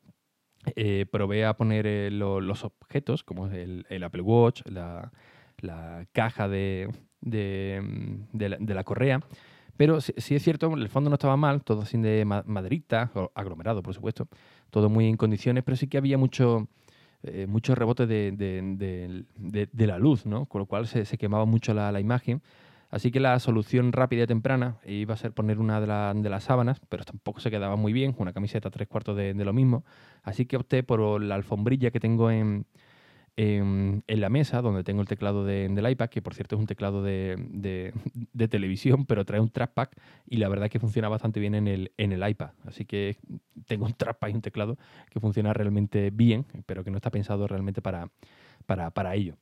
probé 1.10 1.44
a 1.44 1.54
poner 1.54 2.10
los 2.12 2.64
objetos, 2.64 3.24
como 3.24 3.48
el, 3.48 3.84
el 3.90 4.04
Apple 4.04 4.22
Watch, 4.22 4.62
la, 4.64 5.12
la 5.60 6.06
caja 6.12 6.48
de, 6.48 6.88
de, 7.20 8.74
la, 8.74 8.84
correa. 8.84 9.20
Pero 9.76 10.00
sí, 10.00 10.12
es 10.34 10.42
cierto, 10.42 10.72
el 10.74 10.88
fondo 10.88 11.10
no 11.10 11.14
estaba 11.14 11.36
mal, 11.36 11.62
todo 11.62 11.82
así 11.82 11.98
de 11.98 12.24
maderita, 12.24 13.10
aglomerado, 13.34 13.82
por 13.82 13.94
supuesto, 13.94 14.28
todo 14.70 14.88
muy 14.88 15.08
en 15.08 15.16
condiciones, 15.16 15.64
pero 15.64 15.76
sí 15.76 15.86
que 15.88 15.98
había 15.98 16.18
mucho, 16.18 16.68
eh, 17.22 17.46
mucho 17.46 17.74
rebote 17.74 18.06
de, 18.06 18.32
de, 18.32 19.86
la 19.86 19.98
luz, 19.98 20.26
¿no? 20.26 20.46
Con 20.46 20.60
lo 20.60 20.66
cual 20.66 20.86
se, 20.86 21.04
quemaba 21.16 21.46
mucho 21.46 21.74
la, 21.74 21.90
la, 21.90 22.00
imagen. 22.00 22.42
Así 22.92 23.10
que 23.10 23.20
la 23.20 23.38
solución 23.38 23.90
rápida 23.90 24.24
y 24.24 24.26
temprana 24.26 24.76
iba 24.84 25.14
a 25.14 25.16
ser 25.16 25.32
poner 25.32 25.58
una 25.58 25.80
de, 25.80 26.28
las 26.28 26.44
sábanas, 26.44 26.78
pero 26.90 27.04
tampoco 27.04 27.40
se 27.40 27.50
quedaba 27.50 27.74
muy 27.74 27.94
bien, 27.94 28.14
una 28.18 28.34
camiseta 28.34 28.68
tres 28.70 28.86
cuartos 28.86 29.16
de, 29.16 29.32
lo 29.32 29.54
mismo. 29.54 29.82
Así 30.22 30.44
que 30.44 30.58
opté 30.58 30.82
por 30.82 31.22
la 31.22 31.34
alfombrilla 31.34 31.90
que 31.90 32.00
tengo 32.00 32.30
en, 32.30 32.66
en, 33.36 34.02
la 34.06 34.28
mesa 34.28 34.60
donde 34.60 34.84
tengo 34.84 35.00
el 35.00 35.08
teclado 35.08 35.44
del 35.44 35.90
iPad, 35.90 36.08
que 36.08 36.22
por 36.22 36.34
cierto 36.34 36.56
es 36.56 36.60
un 36.60 36.66
teclado 36.66 37.02
de, 37.02 37.92
televisión, 38.50 39.06
pero 39.06 39.24
trae 39.24 39.40
un 39.40 39.50
trackpad 39.50 39.88
y 40.26 40.36
la 40.36 40.48
verdad 40.48 40.66
es 40.66 40.72
que 40.72 40.80
funciona 40.80 41.08
bastante 41.08 41.40
bien 41.40 41.54
en 41.54 41.68
el, 41.68 41.92
en 41.96 42.12
el 42.12 42.28
iPad. 42.28 42.50
Así 42.66 42.84
que 42.84 43.16
tengo 43.66 43.86
un 43.86 43.94
trackpad 43.94 44.28
y 44.28 44.34
un 44.34 44.42
teclado 44.42 44.76
que 45.10 45.20
funciona 45.20 45.52
realmente 45.52 46.10
bien, 46.10 46.44
pero 46.66 46.84
que 46.84 46.90
no 46.90 46.96
está 46.96 47.10
pensado 47.10 47.46
realmente 47.46 47.80
para, 47.80 48.10
para, 48.66 49.14
ello. 49.14 49.36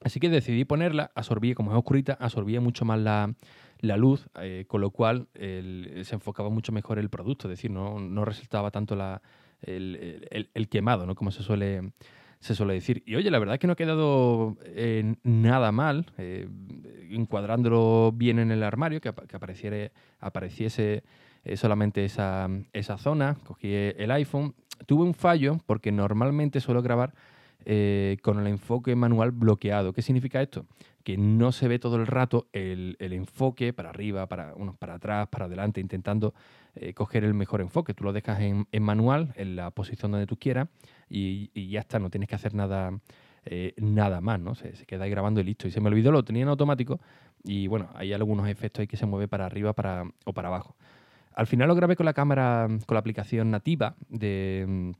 Así 0.00 0.20
que 0.20 0.28
decidí 0.28 0.64
ponerla, 0.64 1.10
absorbía, 1.14 1.54
como 1.54 1.72
es 1.72 1.76
oscurita, 1.76 2.16
absorbía 2.20 2.60
mucho 2.60 2.84
más 2.84 3.00
la, 3.00 3.96
luz, 3.96 4.28
eh, 4.40 4.64
con 4.68 4.80
lo 4.80 4.90
cual 4.90 5.26
se 5.34 6.14
enfocaba 6.14 6.50
mucho 6.50 6.70
mejor 6.70 7.00
el 7.00 7.10
producto, 7.10 7.48
es 7.48 7.50
decir, 7.50 7.70
no, 7.72 7.98
no 7.98 8.24
resultaba 8.24 8.70
tanto 8.70 8.94
la, 8.94 9.22
el, 9.62 10.48
el, 10.54 10.68
quemado, 10.68 11.04
¿no? 11.04 11.16
como 11.16 11.32
se 11.32 11.42
suele 11.42 11.92
se 12.40 12.54
suele 12.54 12.74
decir. 12.74 13.02
Y 13.06 13.16
oye, 13.16 13.30
la 13.30 13.38
verdad 13.38 13.54
es 13.54 13.60
que 13.60 13.66
no 13.66 13.72
ha 13.72 13.76
quedado 13.76 14.56
eh, 14.64 15.14
nada 15.22 15.72
mal, 15.72 16.06
eh, 16.18 16.48
encuadrándolo 17.10 18.12
bien 18.12 18.38
en 18.38 18.50
el 18.50 18.62
armario, 18.62 19.00
que, 19.00 19.08
apareciera, 19.08 19.90
apareciese 20.20 21.02
eh, 21.44 21.56
solamente 21.56 22.04
esa, 22.04 22.48
esa, 22.72 22.96
zona. 22.98 23.36
Cogí 23.44 23.72
el 23.72 24.10
iPhone. 24.10 24.54
Tuve 24.86 25.04
un 25.04 25.14
fallo 25.14 25.58
porque 25.66 25.90
normalmente 25.90 26.60
suelo 26.60 26.82
grabar 26.82 27.14
con 28.22 28.38
el 28.38 28.46
enfoque 28.46 28.96
manual 28.96 29.30
bloqueado. 29.32 29.92
¿Qué 29.92 30.00
significa 30.00 30.40
esto? 30.40 30.64
Que 31.04 31.18
no 31.18 31.52
se 31.52 31.68
ve 31.68 31.78
todo 31.78 31.96
el 31.96 32.06
rato 32.06 32.46
el, 32.52 32.96
enfoque 32.98 33.74
para 33.74 33.90
arriba, 33.90 34.26
para, 34.26 34.54
para 34.78 34.94
atrás, 34.94 35.28
para 35.28 35.46
adelante, 35.46 35.78
intentando 35.80 36.32
coger 36.94 37.24
el 37.24 37.34
mejor 37.34 37.60
enfoque. 37.60 37.92
Tú 37.92 38.04
lo 38.04 38.14
dejas 38.14 38.40
en, 38.40 38.66
en 38.72 38.82
manual, 38.82 39.34
en 39.36 39.56
la 39.56 39.70
posición 39.70 40.12
donde 40.12 40.26
tú 40.26 40.38
quieras 40.38 40.68
y, 41.08 41.68
ya 41.70 41.80
está, 41.80 41.98
no 41.98 42.10
tienes 42.10 42.28
que 42.28 42.34
hacer 42.34 42.54
nada, 42.54 42.98
eh, 43.44 43.74
nada 43.78 44.20
más, 44.20 44.40
¿no? 44.40 44.54
Se, 44.54 44.72
queda 44.86 45.04
ahí 45.04 45.10
grabando 45.10 45.40
y 45.40 45.44
listo. 45.44 45.68
Y 45.68 45.70
se 45.70 45.80
me 45.80 45.88
olvidó, 45.88 46.12
lo 46.12 46.24
tenía 46.24 46.42
en 46.42 46.48
automático 46.48 47.00
y 47.44 47.66
bueno, 47.66 47.88
hay 47.94 48.12
algunos 48.12 48.48
efectos 48.48 48.80
ahí 48.80 48.86
que 48.86 48.96
se 48.96 49.06
mueve 49.06 49.28
para 49.28 49.46
arriba 49.46 49.72
para, 49.72 50.04
o 50.24 50.32
para 50.32 50.48
abajo. 50.48 50.76
Al 51.34 51.46
final 51.46 51.68
lo 51.68 51.74
grabé 51.74 51.96
con 51.96 52.06
la 52.06 52.14
cámara, 52.14 52.66
con 52.86 52.94
la 52.94 53.00
aplicación 53.00 53.50
nativa 53.50 53.94
de, 54.08 54.92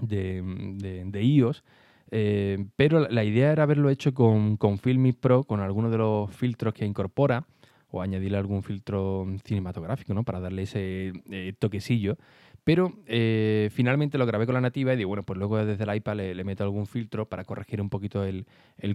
de, 0.00 1.22
iOS, 1.22 1.64
eh, 2.10 2.66
pero 2.76 3.08
la 3.08 3.24
idea 3.24 3.50
era 3.50 3.64
haberlo 3.64 3.90
hecho 3.90 4.14
con, 4.14 4.56
con 4.56 4.78
Filmic 4.78 5.18
Pro, 5.18 5.42
con 5.42 5.60
algunos 5.60 5.90
de 5.90 5.98
los 5.98 6.30
filtros 6.30 6.72
que 6.72 6.84
incorpora, 6.84 7.46
o 7.92 8.00
añadirle 8.00 8.38
algún 8.38 8.62
filtro 8.62 9.26
cinematográfico, 9.44 10.14
¿no? 10.14 10.24
Para 10.24 10.40
darle 10.40 10.62
ese 10.62 11.12
eh, 11.30 11.52
toquecillo. 11.58 12.16
Pero 12.64 12.92
eh, 13.06 13.70
finalmente 13.72 14.18
lo 14.18 14.26
grabé 14.26 14.46
con 14.46 14.54
la 14.54 14.60
nativa 14.60 14.92
y 14.92 14.96
digo, 14.96 15.08
bueno, 15.08 15.24
pues 15.24 15.38
luego 15.38 15.64
desde 15.64 15.82
el 15.82 15.96
iPad 15.96 16.16
le, 16.16 16.44
meto 16.44 16.62
algún 16.62 16.86
filtro 16.86 17.28
para 17.28 17.44
corregir 17.44 17.80
un 17.80 17.90
poquito 17.90 18.24
el, 18.24 18.46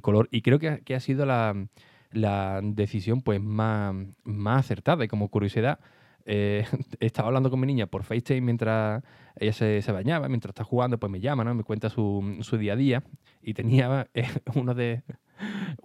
color. 0.01 0.29
Y 0.31 0.41
creo 0.41 0.57
que, 0.59 0.95
ha 0.95 1.00
sido 1.00 1.25
la, 1.25 1.53
decisión 2.63 3.21
pues 3.21 3.41
más, 3.41 3.93
más 4.24 4.59
acertada. 4.62 5.03
Y 5.03 5.09
como 5.09 5.29
curiosidad, 5.29 5.79
eh, 6.25 6.65
estaba 7.01 7.27
hablando 7.27 7.50
con 7.50 7.59
mi 7.59 7.67
niña 7.67 7.88
por 7.88 8.03
FaceTime 8.03 8.41
mientras 8.41 9.03
ella 9.36 9.53
se, 9.53 9.91
bañaba, 9.91 10.29
mientras 10.29 10.51
está 10.51 10.63
jugando, 10.63 10.97
pues 10.97 11.12
me 11.12 11.19
llama, 11.19 11.43
¿no? 11.43 11.53
Me 11.53 11.63
cuenta 11.63 11.89
su, 11.89 12.38
su 12.41 12.57
día 12.57 12.74
a 12.74 12.77
día. 12.77 13.03
Y 13.41 13.53
tenía 13.53 14.07
eh, 14.13 14.27
uno 14.55 14.75
de 14.75 15.03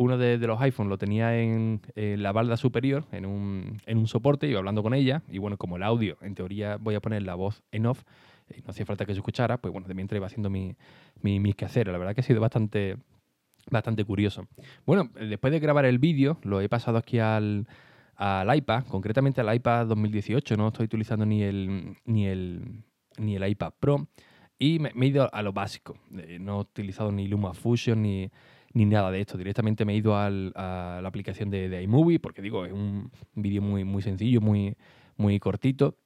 uno 0.03 0.19
de, 0.19 0.39
los 0.39 0.61
iPhones 0.61 0.91
lo 0.91 0.99
tenía 0.99 1.39
en, 1.39 1.81
la 1.95 2.33
balda 2.33 2.57
superior, 2.57 3.05
en 3.13 3.27
un, 3.27 3.79
en 3.87 3.99
un 3.99 4.07
soporte, 4.07 4.47
iba 4.47 4.59
hablando 4.59 4.83
con 4.83 4.95
ella, 4.95 5.23
y 5.29 5.39
bueno, 5.39 5.57
como 5.57 5.77
el 5.77 5.83
audio, 5.83 6.19
en 6.21 6.35
teoría 6.35 6.77
voy 6.77 6.95
a 6.95 7.01
poner 7.01 7.23
la 7.23 7.35
voz 7.35 7.63
en 7.73 7.87
off, 7.87 8.03
y 8.55 8.61
no 8.63 8.71
hacía 8.71 8.85
falta 8.85 9.05
que 9.07 9.13
se 9.13 9.21
escuchara, 9.21 9.59
pues 9.59 9.73
bueno, 9.73 9.89
de 9.89 9.95
mientras 9.95 10.17
iba 10.19 10.27
haciendo 10.27 10.51
mi, 10.51 10.77
mi, 11.23 11.41
mis 11.41 11.55
quehaceres. 11.55 11.93
La 11.93 11.99
verdad 11.99 12.15
que 12.15 12.21
ha 12.21 12.25
sido 12.25 12.41
bastante, 12.41 12.97
bastante 13.71 14.05
curioso. 14.05 14.47
Bueno, 14.85 15.11
después 15.15 15.53
de 15.53 15.61
grabar 15.61 15.85
el 15.85 15.99
vídeo, 15.99 16.39
lo 16.43 16.61
he 16.61 16.69
pasado 16.69 16.99
aquí 16.99 17.19
al, 17.19 17.67
al 18.17 18.55
iPad, 18.55 18.85
concretamente 18.87 19.41
al 19.41 19.55
iPad 19.55 19.87
2018, 19.87 20.57
no 20.57 20.69
estoy 20.69 20.85
utilizando 20.85 21.25
ni 21.25 21.43
el, 21.43 21.97
ni 22.05 22.27
el, 22.27 22.85
ni 23.19 23.37
el 23.37 23.49
iPad 23.49 23.73
Pro, 23.79 24.09
y 24.59 24.79
me, 24.79 24.93
he 24.95 25.07
ido 25.07 25.29
a 25.33 25.43
lo 25.43 25.53
básico. 25.53 25.99
Eh, 26.17 26.39
no 26.41 26.59
he 26.59 26.61
utilizado 26.61 27.11
ni 27.11 27.27
LumaFusion 27.27 28.01
ni 28.01 28.31
ni 28.75 28.85
nada 28.85 29.11
de 29.11 29.21
esto. 29.21 29.39
Directamente 29.39 29.85
me 29.85 29.95
he 29.95 29.97
ido 29.97 30.17
a 30.17 30.31
la 30.31 31.09
aplicación 31.09 31.51
de, 31.51 31.83
iMovie, 31.83 32.19
porque 32.19 32.43
digo, 32.43 32.65
es 32.65 32.73
un 32.73 33.11
vídeo 33.35 33.63
muy, 33.63 33.85
muy 33.85 34.03
sencillo, 34.03 34.41
muy, 34.41 34.77
muy 35.17 35.39
cortito. 35.39 35.97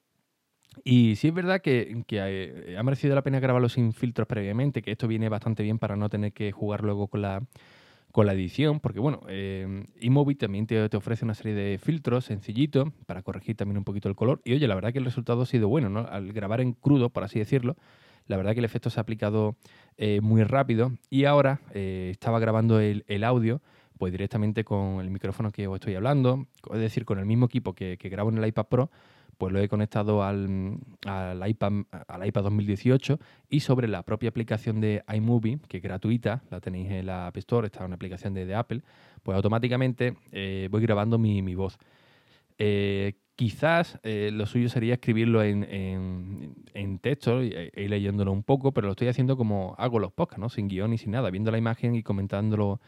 Y 0.84 1.16
sí 1.16 1.28
es 1.28 1.34
verdad 1.34 1.60
que, 1.60 2.04
eh, 2.10 2.76
ha 2.78 2.82
merecido 2.82 3.14
la 3.14 3.22
pena 3.22 3.40
grabarlo 3.40 3.68
sin 3.68 3.92
filtros 3.92 4.26
previamente, 4.28 4.82
que 4.82 4.92
esto 4.92 5.08
viene 5.08 5.28
bastante 5.28 5.62
bien 5.62 5.78
para 5.78 5.96
no 5.96 6.08
tener 6.08 6.32
que 6.32 6.52
jugar 6.52 6.82
luego 6.82 7.08
con 7.08 7.22
la, 7.22 7.42
con 8.12 8.26
la 8.26 8.34
edición, 8.34 8.80
porque 8.80 9.00
bueno, 9.00 9.22
eh, 9.28 9.84
iMovie 10.00 10.36
también 10.36 10.66
te, 10.66 10.84
ofrece 10.96 11.24
una 11.24 11.34
serie 11.34 11.54
de 11.54 11.78
filtros 11.78 12.26
sencillitos 12.26 12.88
para 13.06 13.22
corregir 13.22 13.56
también 13.56 13.78
un 13.78 13.84
poquito 13.84 14.08
el 14.08 14.16
color. 14.16 14.40
Y 14.44 14.54
oye, 14.54 14.68
la 14.68 14.74
verdad 14.74 14.92
que 14.92 14.98
el 14.98 15.04
resultado 15.04 15.42
ha 15.42 15.46
sido 15.46 15.68
bueno, 15.68 15.88
¿no? 15.88 16.00
Al 16.00 16.32
grabar 16.32 16.60
en 16.60 16.72
crudo, 16.72 17.10
por 17.10 17.24
así 17.24 17.38
decirlo, 17.38 17.76
La 18.26 18.36
verdad 18.36 18.54
que 18.54 18.58
el 18.58 18.64
efecto 18.64 18.90
se 18.90 18.98
ha 18.98 19.02
aplicado 19.02 19.56
eh, 19.98 20.20
muy 20.20 20.44
rápido 20.44 20.92
y 21.08 21.24
ahora 21.24 21.60
eh, 21.72 22.08
estaba 22.12 22.38
grabando 22.38 22.80
el, 22.80 23.24
audio 23.24 23.62
pues 23.98 24.12
directamente 24.12 24.62
con 24.62 25.00
el 25.00 25.08
micrófono 25.08 25.50
que 25.50 25.66
os 25.66 25.76
estoy 25.76 25.94
hablando, 25.94 26.46
es 26.72 26.80
decir, 26.80 27.06
con 27.06 27.18
el 27.18 27.24
mismo 27.24 27.46
equipo 27.46 27.72
que, 27.72 27.96
grabo 27.96 28.28
en 28.28 28.36
el 28.36 28.46
iPad 28.46 28.66
Pro, 28.66 28.90
pues 29.38 29.54
lo 29.54 29.58
he 29.58 29.68
conectado 29.68 30.22
al, 30.22 30.78
al, 31.06 31.48
iPad, 31.48 31.72
al 32.08 32.26
iPad 32.26 32.42
2018 32.42 33.18
y 33.48 33.60
sobre 33.60 33.88
la 33.88 34.02
propia 34.02 34.28
aplicación 34.28 34.82
de 34.82 35.02
iMovie, 35.14 35.60
que 35.66 35.78
es 35.78 35.82
gratuita, 35.82 36.42
la 36.50 36.60
tenéis 36.60 36.90
en 36.90 37.06
la 37.06 37.28
App 37.28 37.38
Store, 37.38 37.66
está 37.66 37.86
una 37.86 37.94
aplicación 37.94 38.34
de, 38.34 38.54
Apple, 38.54 38.82
pues 39.22 39.34
automáticamente 39.34 40.14
eh, 40.30 40.68
voy 40.70 40.82
grabando 40.82 41.16
mi, 41.18 41.40
mi 41.40 41.54
voz. 41.54 41.78
Quizás 43.36 44.00
eh, 44.02 44.30
lo 44.32 44.46
suyo 44.46 44.70
sería 44.70 44.94
escribirlo 44.94 45.42
en, 45.42 46.54
texto 47.02 47.42
y, 47.42 47.50
leyéndolo 47.74 48.32
un 48.32 48.42
poco, 48.42 48.72
pero 48.72 48.86
lo 48.86 48.92
estoy 48.92 49.08
haciendo 49.08 49.36
como 49.36 49.74
hago 49.78 49.98
los 49.98 50.10
podcasts, 50.12 50.40
¿no? 50.40 50.48
Sin 50.48 50.68
guion 50.68 50.94
y 50.94 50.98
sin 50.98 51.12
nada, 51.12 51.30
viendo 51.30 51.50
la 51.50 51.58
imagen 51.58 51.94
y 51.94 52.02
comentándolo 52.02 52.80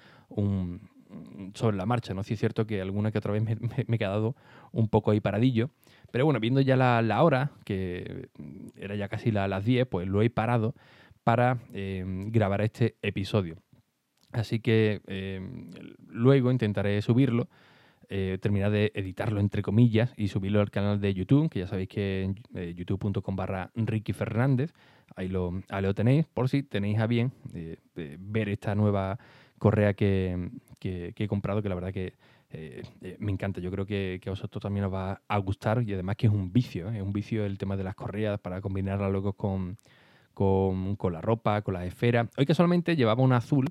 sobre 1.55 1.76
la 1.76 1.85
marcha, 1.85 2.14
¿no? 2.14 2.23
Sí 2.23 2.35
es 2.35 2.40
cierto 2.40 2.67
que 2.67 2.81
alguna 2.81 3.11
que 3.11 3.19
otra 3.19 3.33
vez 3.33 3.43
me, 3.43 3.59
he 3.76 3.99
quedado 3.99 4.37
un 4.73 4.88
poco 4.88 5.11
ahí 5.11 5.21
paradillo, 5.21 5.71
pero 6.11 6.25
bueno, 6.25 6.40
viendo 6.40 6.62
ya 6.62 6.76
la, 6.76 7.23
hora, 7.23 7.52
que 7.64 8.28
era 8.76 8.97
ya 8.97 9.09
casi 9.09 9.31
las 9.31 9.64
10, 9.64 9.87
pues 9.87 10.09
lo 10.09 10.23
he 10.23 10.31
parado 10.31 10.75
para 11.25 11.59
eh, 11.75 12.05
grabar 12.28 12.62
este 12.62 12.97
episodio. 13.02 13.57
Así 14.33 14.61
que 14.61 15.02
eh, 15.07 15.40
luego 16.07 16.50
intentaré 16.50 17.00
subirlo 17.02 17.49
eh, 18.11 18.38
terminar 18.41 18.71
de 18.71 18.91
editarlo 18.95 19.38
entre 19.38 19.61
comillas 19.61 20.15
y 20.17 20.29
subirlo 20.29 20.62
al 20.62 20.71
canal 20.71 20.99
de 20.99 21.12
YouTube, 21.12 21.50
que 21.50 21.59
ya 21.59 21.67
sabéis 21.67 21.91
que 21.91 22.35
eh, 22.55 22.73
youtube.com 22.75 23.37
barra 23.37 23.71
Ricky 23.75 24.15
Fernández, 24.15 24.73
ahí 25.15 25.29
lo, 25.29 25.61
lo 25.69 25.95
tenéis, 25.95 26.25
por 26.25 26.49
si 26.49 26.62
tenéis 26.62 27.00
a 27.00 27.07
bien 27.07 27.33
eh, 27.53 27.77
ver 27.95 28.49
esta 28.49 28.75
nueva 28.75 29.19
correa 29.59 29.93
que, 29.93 30.50
he 30.81 31.29
comprado, 31.29 31.61
que 31.61 31.69
la 31.69 31.75
verdad 31.75 31.93
que 31.93 32.15
me 33.19 33.31
encanta. 33.31 33.61
Yo 33.61 33.71
creo 33.71 33.85
que, 33.85 34.19
a 34.25 34.31
vosotros 34.31 34.62
también 34.62 34.87
os 34.87 34.95
va 34.95 35.21
a 35.29 35.38
gustar 35.38 35.83
y 35.83 35.93
además 35.93 36.17
que 36.17 36.29
es 36.29 36.33
un 36.33 36.50
vicio, 36.50 36.88
es 36.88 37.03
un 37.03 37.12
vicio 37.12 37.45
el 37.45 37.59
tema 37.59 37.77
de 37.77 37.85
las 37.85 37.95
correas 37.95 38.41
para 38.41 38.62
combinarla 38.62 39.11
luego 39.11 39.35
con, 39.35 39.77
con, 40.33 40.97
con 40.97 41.12
la 41.12 41.21
ropa, 41.21 41.61
con 41.61 41.75
las 41.75 41.85
esferas. 41.85 42.31
Hoy 42.38 42.47
que 42.47 42.55
solamente 42.55 42.97
llevaba 42.97 43.23
una 43.23 43.37
azul, 43.37 43.67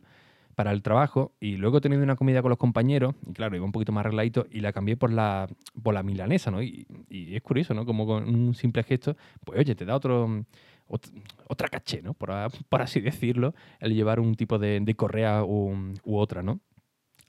para 0.57 0.71
el 0.71 0.81
trabajo 0.81 1.35
y 1.39 1.57
luego 1.57 1.77
he 1.77 1.81
tenido 1.81 2.01
una 2.01 2.15
comida 2.15 2.41
con 2.41 2.49
los 2.49 2.57
compañeros 2.57 3.13
y 3.27 3.33
claro, 3.33 3.55
iba 3.55 3.63
un 3.63 3.71
poquito 3.71 3.91
más 3.91 4.03
arregladito 4.03 4.47
y 4.49 4.61
la 4.61 4.73
cambié 4.73 4.97
por 4.97 5.13
la, 5.13 5.47
por 5.83 5.93
la 5.93 6.01
milanesa, 6.01 6.49
¿no? 6.49 6.63
Y, 6.63 6.87
es 7.11 7.43
curioso, 7.43 7.75
¿no? 7.75 7.85
Como 7.85 8.07
con 8.07 8.27
un 8.27 8.55
simple 8.55 8.81
gesto, 8.81 9.15
pues 9.45 9.59
oye, 9.59 9.75
te 9.75 9.85
da 9.85 9.95
otro, 9.95 10.43
otra 10.87 11.67
caché, 11.67 12.01
¿no? 12.01 12.15
Por, 12.15 12.31
así 12.31 13.01
decirlo, 13.01 13.53
el 13.79 13.93
llevar 13.93 14.19
un 14.19 14.33
tipo 14.33 14.57
de, 14.57 14.95
correa 14.97 15.43
u, 15.43 15.93
otra, 16.05 16.41
¿no? 16.41 16.59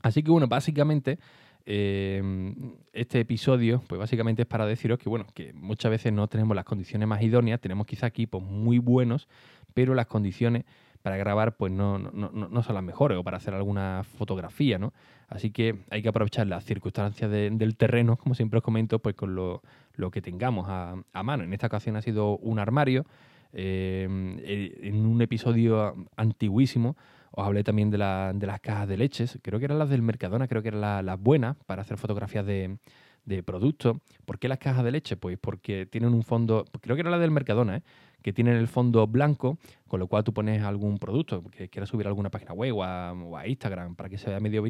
Así 0.01 0.23
que 0.23 0.31
bueno, 0.31 0.49
básicamente 0.49 1.19
eh, 1.67 2.23
este 2.95 3.21
episodio, 3.21 3.83
pues 3.89 3.99
básicamente 3.99 4.41
es 4.41 4.49
para 4.49 4.65
deciros 4.65 4.99
que, 4.99 5.11
bueno, 5.11 5.27
que 5.35 5.53
muchas 5.53 5.91
veces 5.91 6.15
no 6.15 6.29
tenemos 6.29 6.57
las 6.57 6.65
condiciones 6.65 7.07
más 7.07 7.21
idóneas, 7.21 7.61
tenemos 7.61 7.87
quizá 7.87 8.07
equipos 8.07 8.43
muy 8.43 8.79
buenos, 8.79 9.29
pero 9.75 9.95
las 9.95 10.07
condiciones 10.07 10.65
para 11.03 11.17
grabar 11.17 11.57
pues 11.57 11.73
no, 11.73 11.99
no, 11.99 12.63
son 12.63 12.75
las 12.75 12.85
mejores 12.85 13.19
o 13.19 13.25
para 13.25 13.37
hacer 13.37 13.55
alguna 13.55 14.05
fotografía, 14.17 14.79
¿no? 14.79 14.93
Así 15.29 15.51
que 15.51 15.79
hay 15.91 16.03
que 16.03 16.09
aprovechar 16.09 16.47
las 16.47 16.65
circunstancias 16.65 17.31
del 17.31 17.77
terreno, 17.77 18.17
como 18.17 18.35
siempre 18.35 18.59
os 18.59 18.65
comento, 18.65 18.99
pues 18.99 19.15
con 19.15 19.35
lo, 19.35 19.63
que 20.11 20.23
tengamos 20.23 20.67
a, 20.69 21.23
mano. 21.23 21.45
En 21.45 21.53
esta 21.53 21.67
ocasión 21.67 21.97
ha 21.97 22.03
sido 22.03 22.39
un 22.39 22.59
armario. 22.59 23.05
Eh, 23.55 24.07
en 24.83 25.07
un 25.07 25.23
episodio 25.23 25.95
antiguísimo 26.17 26.97
os 27.31 27.47
hablé 27.47 27.63
también 27.65 27.91
de, 27.91 27.99
las 27.99 28.61
cajas 28.61 28.89
de 28.89 28.97
leches, 28.97 29.39
creo 29.43 29.59
que 29.59 29.67
eran 29.67 29.79
las 29.79 29.89
del 29.89 30.03
Mercadona, 30.03 30.49
creo 30.49 30.63
que 30.63 30.69
eran 30.69 31.07
las 31.07 31.21
buenas 31.21 31.57
para 31.67 31.83
hacer 31.83 31.99
fotografías 31.99 32.45
de, 32.45 32.79
de 33.29 33.43
productos. 33.43 33.99
¿Por 34.25 34.39
qué 34.39 34.49
las 34.49 34.59
cajas 34.59 34.85
de 34.85 34.91
leche? 34.91 35.17
Pues 35.17 35.39
porque 35.39 35.87
tienen 35.87 36.15
un 36.15 36.23
fondo, 36.23 36.65
creo 36.81 36.97
que 36.97 37.03
era 37.03 37.11
la 37.11 37.19
del 37.19 37.31
Mercadona, 37.31 37.77
¿eh? 37.77 37.83
que 38.23 38.33
tienen 38.33 38.57
el 38.57 38.67
fondo 38.67 39.07
blanco, 39.07 39.59
con 39.87 40.01
lo 40.01 40.09
cual 40.09 40.25
tú 40.25 40.33
pones 40.33 40.63
algún 40.63 40.99
producto 40.99 41.45
que 41.45 41.69
quieras 41.69 41.89
subir 41.89 42.07
a 42.07 42.09
alguna 42.09 42.31
página 42.31 42.53
web 42.53 42.75
o 42.77 42.85
a, 42.85 43.47
Instagram 43.47 43.95
para 43.95 44.09
que 44.09 44.19
se 44.19 44.29
vea 44.29 44.41
medio, 44.41 44.65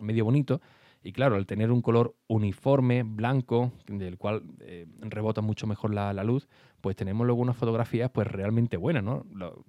medio 0.00 0.24
bonito. 0.24 0.60
Y 1.02 1.12
claro, 1.12 1.36
al 1.36 1.44
tener 1.44 1.70
un 1.70 1.82
color 1.82 2.14
uniforme, 2.28 3.02
blanco, 3.02 3.72
del 3.86 4.16
cual 4.16 4.42
eh, 4.60 4.86
rebota 5.00 5.42
mucho 5.42 5.66
mejor 5.66 5.92
la, 5.92 6.14
luz, 6.24 6.48
pues 6.80 6.96
tenemos 6.96 7.26
luego 7.26 7.42
unas 7.42 7.58
fotografías 7.58 8.10
pues 8.10 8.26
realmente 8.26 8.78
buenas, 8.78 9.04
¿no? 9.04 9.26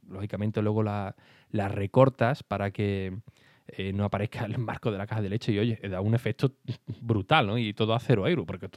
lógicamente 0.07 0.61
luego 0.61 0.81
las 0.81 1.71
recortas 1.73 2.41
para 2.41 2.71
que 2.71 3.17
eh, 3.67 3.93
no 3.93 4.05
aparezca 4.05 4.45
el 4.45 4.57
marco 4.57 4.91
de 4.91 4.97
la 4.97 5.07
caja 5.07 5.21
de 5.21 5.29
leche 5.29 5.51
y 5.51 5.59
oye, 5.59 5.79
da 5.89 6.01
un 6.01 6.13
efecto 6.13 6.51
brutal, 7.01 7.47
¿no? 7.47 7.57
Y 7.57 7.73
todo 7.73 7.93
a 7.93 7.99
cero 7.99 8.27
euro, 8.27 8.45
porque 8.45 8.69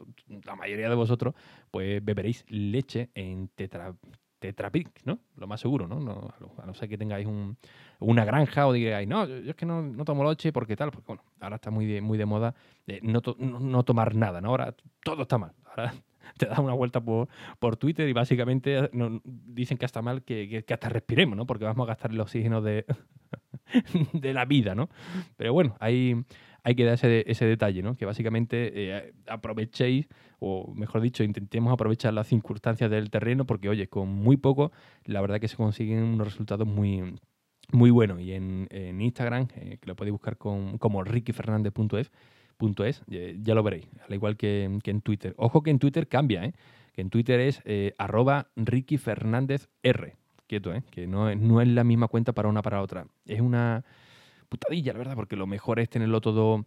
la 0.45 0.57
mayoría 0.57 0.89
de 0.89 0.95
vosotros 0.95 1.35
pues 1.71 2.05
beberéis 2.05 2.45
leche 2.49 3.11
en 3.15 3.49
tetra, 3.49 3.95
Tetrapic, 4.39 5.05
¿no? 5.05 5.19
Lo 5.37 5.47
más 5.47 5.61
seguro, 5.61 5.89
¿no? 5.89 5.99
no 5.99 6.33
a 6.59 6.67
no 6.67 6.75
ser 6.75 6.89
que 6.89 6.97
tengáis 6.97 7.27
una 7.99 8.25
granja 8.25 8.67
o 8.67 8.73
digáis, 8.73 9.09
no, 9.09 9.27
yo, 9.27 9.51
es 9.51 9.57
que 9.57 9.67
no, 9.67 9.83
no, 9.83 10.05
tomo 10.05 10.29
leche 10.29 10.53
porque 10.53 10.77
tal, 10.77 10.91
porque 10.91 11.07
bueno, 11.09 11.25
ahora 11.41 11.57
está 11.57 11.71
muy 11.71 11.87
de, 11.87 12.01
muy 12.01 12.19
de 12.19 12.27
moda 12.27 12.55
no, 13.03 13.21
no, 13.39 13.83
tomar 13.83 14.15
nada, 14.15 14.41
¿no? 14.41 14.51
Ahora 14.51 14.75
todo 15.03 15.23
está 15.23 15.39
mal. 15.39 15.53
Ahora 15.65 15.93
te 16.39 16.47
das 16.47 16.59
una 16.59 16.75
vuelta 16.75 17.01
por, 17.01 17.29
por 17.59 17.77
Twitter 17.77 18.09
y 18.09 18.13
básicamente 18.13 18.91
dicen 19.25 19.79
que 19.79 19.87
está 19.87 20.03
mal 20.03 20.23
que, 20.23 20.65
que, 20.67 20.75
hasta 20.75 20.89
respiremos, 20.89 21.37
¿no? 21.37 21.47
Porque 21.47 21.65
vamos 21.65 21.85
a 21.85 21.89
gastar 21.89 22.11
el 22.11 22.21
oxígeno 22.21 22.63
de, 22.63 22.85
de 24.13 24.33
la 24.33 24.45
vida, 24.45 24.75
¿no? 24.75 24.89
Pero 25.37 25.53
bueno, 25.53 25.77
hay, 25.81 26.25
hay 26.63 26.75
que 26.75 26.85
dar 26.85 26.95
ese, 26.95 27.25
ese 27.31 27.45
detalle, 27.47 27.83
¿no? 27.83 27.95
Que 27.95 28.05
básicamente 28.05 28.73
eh, 28.75 29.15
aprovechéis, 29.27 30.09
o 30.39 30.73
mejor 30.75 31.01
dicho, 31.01 31.25
intentemos 31.25 31.73
aprovechar 31.73 32.13
las 32.15 32.27
circunstancias 32.27 32.91
del 32.91 33.11
terreno, 33.11 33.47
porque 33.47 33.69
oye, 33.69 33.89
con 33.89 34.09
muy 34.09 34.37
poco, 34.37 34.73
la 35.05 35.21
verdad 35.21 35.41
que 35.41 35.49
se 35.49 35.57
consiguen 35.57 36.03
unos 36.03 36.27
resultados 36.27 36.67
muy, 36.67 37.15
muy 37.73 37.91
buenos. 37.91 38.21
Y 38.21 38.33
en, 38.33 38.69
Instagram, 39.01 39.49
eh, 39.57 39.79
que 39.81 39.87
lo 39.87 39.97
podéis 39.97 40.13
buscar 40.13 40.37
con, 40.37 40.79
como 40.79 41.05
rickyfernandez.es, 41.05 42.11
es, 42.85 43.03
ya 43.09 43.55
lo 43.55 43.63
veréis, 43.63 43.87
al 44.07 44.15
igual 44.15 44.37
que, 44.37 44.65
en 44.65 45.01
Twitter. 45.01 45.35
Ojo 45.37 45.63
que 45.63 45.71
en 45.71 45.79
Twitter 45.79 46.09
cambia, 46.09 46.45
¿eh? 46.45 46.55
que 46.93 47.03
en 47.03 47.11
Twitter 47.11 47.41
es 47.41 47.63
eh, 47.65 47.95
arroba 47.99 48.49
Ricky 48.57 48.99
R. 49.83 50.17
Quieto, 50.47 50.75
¿eh? 50.75 50.83
que 50.91 51.07
no, 51.07 51.35
no 51.35 51.61
es 51.61 51.69
la 51.69 51.85
misma 51.85 52.09
cuenta 52.09 52.33
para 52.33 52.49
una 52.49 52.63
para 52.63 52.83
otra. 52.83 53.07
Es 53.27 53.41
una 53.41 53.85
putadilla, 54.49 54.93
la 54.93 54.99
verdad, 54.99 55.15
porque 55.15 55.37
lo 55.37 55.47
mejor 55.47 55.79
es 55.79 55.91
tenerlo 55.91 56.21
todo 56.21 56.65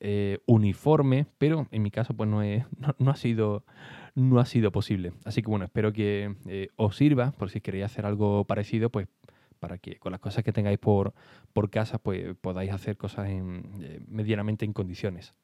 eh, 0.00 0.38
uniforme, 0.46 1.26
pero 1.38 1.66
en 1.70 1.82
mi 1.82 1.90
caso 1.90 2.14
pues 2.14 2.28
no, 2.28 2.42
es, 2.42 2.64
no, 2.98 3.10
ha 3.10 3.16
sido, 3.16 3.64
no 4.14 4.38
ha 4.38 4.44
sido 4.44 4.70
posible. 4.70 5.12
Así 5.24 5.42
que 5.42 5.48
bueno, 5.48 5.64
espero 5.64 5.92
que 5.92 6.68
os 6.76 6.96
sirva, 6.96 7.32
por 7.32 7.50
si 7.50 7.60
queréis 7.60 7.86
hacer 7.86 8.04
algo 8.04 8.44
parecido, 8.44 8.90
pues 8.90 9.08
para 9.62 9.78
que 9.78 9.96
con 10.00 10.10
las 10.10 10.20
cosas 10.20 10.42
que 10.42 10.52
tengáis 10.52 10.80
por, 10.80 11.14
por 11.52 11.70
casa 11.70 11.98
pues 11.98 12.34
podáis 12.40 12.72
hacer 12.72 12.96
cosas 12.96 13.28
eh, 13.30 14.00
medianamente 14.08 14.64
en 14.64 14.72
condiciones. 14.72 15.34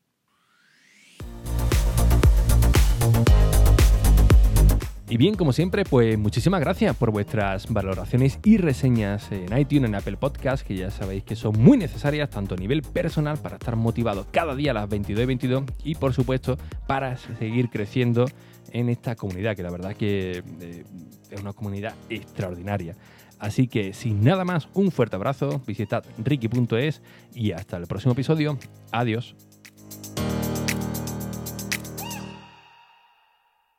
Y 5.10 5.16
bien, 5.16 5.36
como 5.36 5.52
siempre, 5.52 5.84
pues 5.84 6.18
muchísimas 6.18 6.60
gracias 6.60 6.96
por 6.96 7.12
vuestras 7.12 7.72
valoraciones 7.72 8.40
y 8.44 8.58
reseñas 8.58 9.30
en 9.30 9.56
iTunes, 9.56 9.88
en 9.88 9.94
Apple 9.94 10.16
Podcast, 10.16 10.66
que 10.66 10.74
ya 10.74 10.90
sabéis 10.90 11.22
que 11.22 11.36
son 11.36 11.56
muy 11.56 11.78
necesarias 11.78 12.28
tanto 12.28 12.56
a 12.56 12.58
nivel 12.58 12.82
personal 12.82 13.38
para 13.38 13.54
estar 13.54 13.76
motivado 13.76 14.26
cada 14.32 14.56
día 14.56 14.72
a 14.72 14.74
las 14.74 14.88
22 14.88 15.22
y 15.22 15.26
22 15.26 15.64
y 15.84 15.94
por 15.94 16.12
supuesto 16.12 16.58
para 16.88 17.16
seguir 17.16 17.70
creciendo 17.70 18.26
en 18.72 18.88
esta 18.88 19.14
comunidad, 19.14 19.56
que 19.56 19.62
la 19.62 19.70
verdad 19.70 19.94
que 19.94 20.42
eh, 20.60 20.84
es 21.30 21.40
una 21.40 21.52
comunidad 21.52 21.94
extraordinaria. 22.10 22.96
Así 23.38 23.68
que 23.68 23.92
sin 23.92 24.22
nada 24.22 24.44
más, 24.44 24.68
un 24.74 24.90
fuerte 24.90 25.16
abrazo, 25.16 25.62
visitad 25.66 26.04
ricky.es 26.18 27.02
y 27.34 27.52
hasta 27.52 27.76
el 27.76 27.86
próximo 27.86 28.12
episodio. 28.12 28.58
Adiós. 28.90 29.34